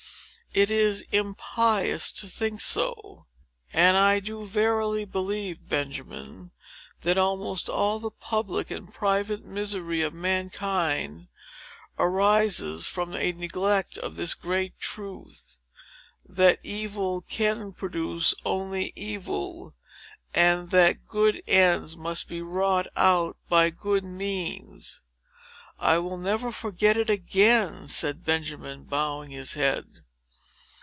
[0.53, 3.25] It is impious to think so!
[3.71, 6.51] And I do verily believe, Benjamin,
[7.03, 11.29] that almost all the public and private misery of mankind
[11.97, 21.95] arises from a neglect of this great truth—that evil can produce only evil—that good ends
[21.95, 25.01] must be wrought out by good means."
[25.79, 30.03] "I will never forget it again," said Benjamin, bowing his head.